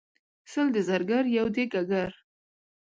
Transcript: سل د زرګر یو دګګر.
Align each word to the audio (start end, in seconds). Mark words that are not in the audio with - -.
سل 0.51 0.67
د 0.75 0.77
زرګر 0.87 1.23
یو 1.37 1.45
دګګر. 1.55 2.09